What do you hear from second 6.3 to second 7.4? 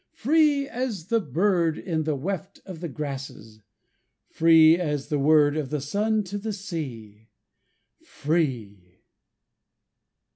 the sea